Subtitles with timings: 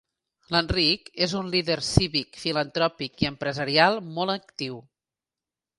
[0.53, 4.83] L'Enric, és un líder cívic, filantròpic i empresarial molt actiu.